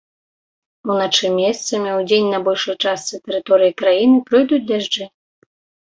[0.93, 5.03] Уначы месцамі, удзень на большай частцы тэрыторыі краіны пройдуць дажджы.